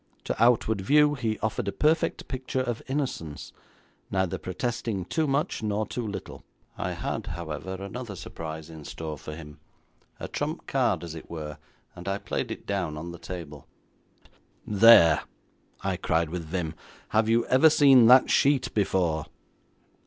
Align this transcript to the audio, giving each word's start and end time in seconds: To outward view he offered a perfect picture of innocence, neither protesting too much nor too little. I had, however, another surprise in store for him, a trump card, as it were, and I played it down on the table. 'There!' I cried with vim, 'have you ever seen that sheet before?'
To 0.23 0.43
outward 0.43 0.81
view 0.81 1.13
he 1.13 1.37
offered 1.43 1.67
a 1.67 1.71
perfect 1.71 2.27
picture 2.27 2.61
of 2.61 2.81
innocence, 2.87 3.53
neither 4.09 4.39
protesting 4.39 5.05
too 5.05 5.27
much 5.27 5.61
nor 5.61 5.85
too 5.85 6.07
little. 6.07 6.43
I 6.75 6.93
had, 6.93 7.27
however, 7.27 7.73
another 7.75 8.15
surprise 8.15 8.67
in 8.71 8.83
store 8.83 9.15
for 9.15 9.35
him, 9.35 9.59
a 10.19 10.27
trump 10.27 10.65
card, 10.65 11.03
as 11.03 11.13
it 11.13 11.29
were, 11.29 11.59
and 11.95 12.07
I 12.07 12.17
played 12.17 12.49
it 12.49 12.65
down 12.65 12.97
on 12.97 13.11
the 13.11 13.19
table. 13.19 13.67
'There!' 14.65 15.21
I 15.81 15.97
cried 15.97 16.31
with 16.31 16.45
vim, 16.45 16.73
'have 17.09 17.29
you 17.29 17.45
ever 17.45 17.69
seen 17.69 18.07
that 18.07 18.31
sheet 18.31 18.73
before?' 18.73 19.27